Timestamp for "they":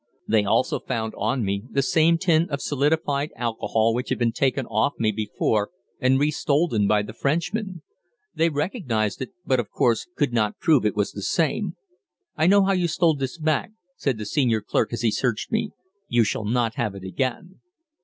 0.27-0.43, 8.33-8.49